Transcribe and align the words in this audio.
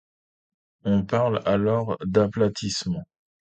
On 0.83 1.05
parle 1.05 1.43
alors 1.45 1.95
d'aplatissement. 2.03 3.03